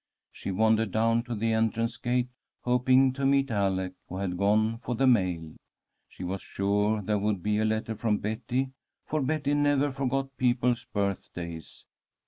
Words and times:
She 0.31 0.49
wandered 0.49 0.91
down 0.91 1.21
to 1.25 1.35
the 1.35 1.53
entrance 1.53 1.97
gate, 1.97 2.29
hoping 2.63 3.13
to 3.13 3.23
meet 3.23 3.51
Alec, 3.51 3.93
who 4.09 4.17
had 4.17 4.35
gone 4.35 4.79
for 4.79 4.95
the 4.95 5.05
mail. 5.05 5.51
She 6.09 6.23
was 6.23 6.41
sure 6.41 7.03
there 7.03 7.19
would 7.19 7.43
be 7.43 7.59
a 7.59 7.65
letter 7.65 7.93
from 7.93 8.17
Betty, 8.17 8.71
for 9.05 9.21
Betty 9.21 9.53
never 9.53 9.91
forgot 9.91 10.35
people's 10.37 10.85
birthdays. 10.85 11.85